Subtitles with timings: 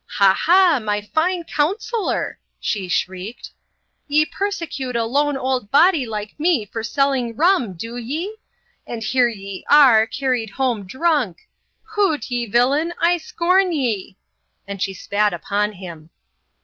[0.05, 3.51] *' Ha, hp,I my fine counsellor" she shrieked;
[4.07, 8.37] "ye persecute a: lone old body like me for selling rum— do ye?
[8.87, 11.47] And here ye are, carried home drunk—
[11.93, 12.31] Hoot!
[12.31, 14.17] ye villain, I scorn ye!"
[14.67, 16.09] And flbe spat upon him.